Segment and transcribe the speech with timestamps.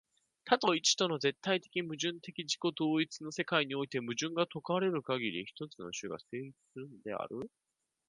[0.45, 7.41] 多と一との絶対矛盾的自己同一の世界において、矛盾が解かれるかぎり、一つの種が成立するのである。